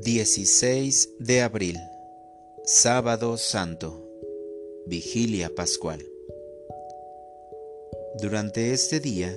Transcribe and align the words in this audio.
16 0.00 1.16
de 1.18 1.42
abril, 1.42 1.76
sábado 2.64 3.36
santo, 3.36 4.08
vigilia 4.86 5.52
pascual. 5.52 6.06
Durante 8.20 8.72
este 8.72 9.00
día, 9.00 9.36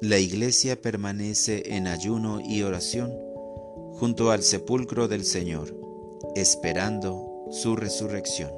la 0.00 0.20
iglesia 0.20 0.80
permanece 0.80 1.74
en 1.74 1.88
ayuno 1.88 2.40
y 2.40 2.62
oración 2.62 3.10
junto 3.94 4.30
al 4.30 4.44
sepulcro 4.44 5.08
del 5.08 5.24
Señor, 5.24 5.74
esperando 6.36 7.48
su 7.50 7.74
resurrección. 7.74 8.52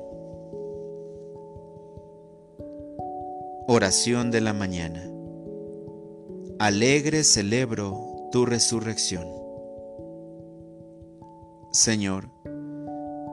Oración 3.67 4.31
de 4.31 4.43
la 4.43 4.53
mañana. 4.53 5.11
Alegre 6.59 7.25
celebro 7.25 8.29
tu 8.33 8.45
resurrección. 8.45 9.38
Señor, 11.79 12.29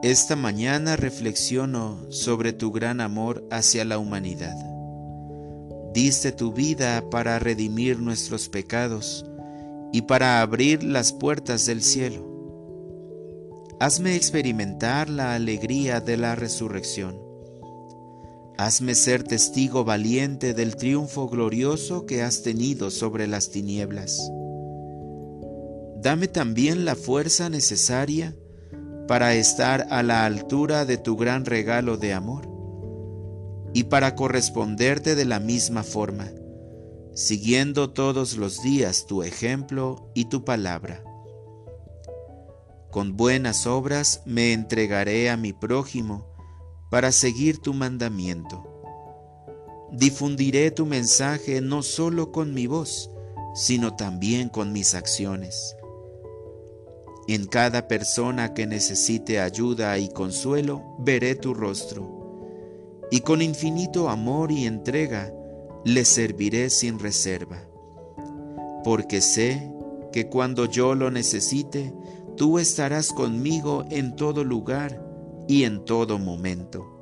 esta 0.04 0.36
mañana 0.36 0.94
reflexiono 0.94 1.98
sobre 2.10 2.52
tu 2.52 2.70
gran 2.70 3.00
amor 3.00 3.44
hacia 3.50 3.84
la 3.84 3.98
humanidad. 3.98 4.54
Diste 5.92 6.30
tu 6.30 6.52
vida 6.52 7.10
para 7.10 7.40
redimir 7.40 7.98
nuestros 7.98 8.48
pecados 8.48 9.26
y 9.92 10.02
para 10.02 10.42
abrir 10.42 10.84
las 10.84 11.12
puertas 11.12 11.66
del 11.66 11.82
cielo. 11.82 12.24
Hazme 13.80 14.14
experimentar 14.14 15.10
la 15.10 15.34
alegría 15.34 16.00
de 16.00 16.16
la 16.16 16.36
resurrección. 16.36 17.20
Hazme 18.58 18.94
ser 18.94 19.24
testigo 19.24 19.84
valiente 19.84 20.54
del 20.54 20.76
triunfo 20.76 21.28
glorioso 21.28 22.06
que 22.06 22.22
has 22.22 22.44
tenido 22.44 22.92
sobre 22.92 23.26
las 23.26 23.50
tinieblas. 23.50 24.20
Dame 26.06 26.28
también 26.28 26.84
la 26.84 26.94
fuerza 26.94 27.48
necesaria 27.48 28.36
para 29.08 29.34
estar 29.34 29.88
a 29.90 30.04
la 30.04 30.24
altura 30.24 30.84
de 30.84 30.98
tu 30.98 31.16
gran 31.16 31.44
regalo 31.44 31.96
de 31.96 32.14
amor 32.14 32.48
y 33.74 33.82
para 33.82 34.14
corresponderte 34.14 35.16
de 35.16 35.24
la 35.24 35.40
misma 35.40 35.82
forma 35.82 36.30
siguiendo 37.12 37.90
todos 37.90 38.36
los 38.36 38.62
días 38.62 39.06
tu 39.06 39.24
ejemplo 39.24 40.08
y 40.14 40.26
tu 40.26 40.44
palabra. 40.44 41.02
Con 42.92 43.16
buenas 43.16 43.66
obras 43.66 44.22
me 44.26 44.52
entregaré 44.52 45.28
a 45.28 45.36
mi 45.36 45.52
prójimo 45.52 46.24
para 46.88 47.10
seguir 47.10 47.58
tu 47.58 47.74
mandamiento. 47.74 48.62
Difundiré 49.90 50.70
tu 50.70 50.86
mensaje 50.86 51.60
no 51.60 51.82
solo 51.82 52.30
con 52.30 52.54
mi 52.54 52.68
voz, 52.68 53.10
sino 53.56 53.96
también 53.96 54.48
con 54.48 54.72
mis 54.72 54.94
acciones. 54.94 55.74
En 57.28 57.46
cada 57.46 57.88
persona 57.88 58.54
que 58.54 58.66
necesite 58.66 59.40
ayuda 59.40 59.98
y 59.98 60.08
consuelo, 60.08 60.94
veré 61.00 61.34
tu 61.34 61.54
rostro, 61.54 63.04
y 63.10 63.20
con 63.20 63.42
infinito 63.42 64.08
amor 64.08 64.52
y 64.52 64.64
entrega, 64.66 65.32
le 65.84 66.04
serviré 66.04 66.70
sin 66.70 67.00
reserva, 67.00 67.58
porque 68.84 69.20
sé 69.20 69.72
que 70.12 70.28
cuando 70.28 70.66
yo 70.66 70.94
lo 70.94 71.10
necesite, 71.10 71.92
tú 72.36 72.60
estarás 72.60 73.12
conmigo 73.12 73.84
en 73.90 74.14
todo 74.14 74.44
lugar 74.44 75.04
y 75.48 75.64
en 75.64 75.84
todo 75.84 76.18
momento. 76.18 76.92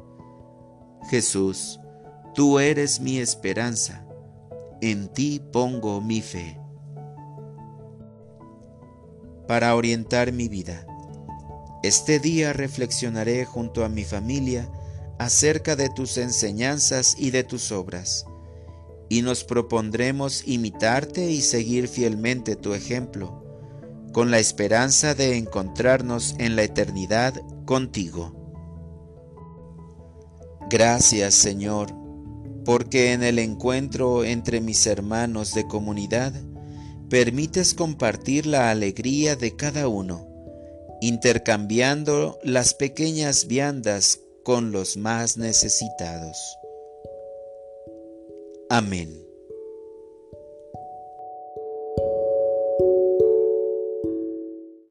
Jesús, 1.11 1.81
tú 2.35 2.59
eres 2.59 2.99
mi 3.01 3.19
esperanza, 3.19 4.07
en 4.81 5.09
ti 5.09 5.41
pongo 5.53 6.01
mi 6.01 6.23
fe. 6.23 6.64
Para 9.47 9.75
orientar 9.75 10.33
mi 10.33 10.49
vida, 10.49 10.87
este 11.83 12.19
día 12.19 12.53
reflexionaré 12.53 13.45
junto 13.45 13.85
a 13.85 13.89
mi 13.89 14.05
familia 14.05 14.71
acerca 15.19 15.77
de 15.77 15.91
tus 15.91 16.17
enseñanzas 16.17 17.17
y 17.19 17.31
de 17.31 17.45
tus 17.45 17.71
obras 17.73 18.25
y 19.09 19.23
nos 19.23 19.45
propondremos 19.45 20.43
imitarte 20.47 21.31
y 21.31 21.41
seguir 21.41 21.89
fielmente 21.89 22.57
tu 22.57 22.75
ejemplo, 22.75 23.43
con 24.13 24.31
la 24.31 24.39
esperanza 24.39 25.15
de 25.15 25.37
encontrarnos 25.37 26.35
en 26.39 26.57
la 26.57 26.63
eternidad 26.63 27.35
contigo. 27.65 28.35
Gracias 30.71 31.35
Señor, 31.35 31.95
porque 32.65 33.13
en 33.13 33.23
el 33.23 33.39
encuentro 33.39 34.25
entre 34.25 34.61
mis 34.61 34.87
hermanos 34.87 35.55
de 35.55 35.67
comunidad, 35.67 36.33
permites 37.15 37.75
compartir 37.75 38.45
la 38.45 38.73
alegría 38.73 39.37
de 39.37 39.55
cada 39.55 39.87
uno, 39.87 40.27
intercambiando 41.01 42.41
las 42.43 42.75
pequeñas 42.75 43.47
viandas 43.47 44.19
con 44.43 44.73
los 44.73 44.97
más 44.97 45.37
necesitados. 45.37 46.37
Amén. 48.69 49.24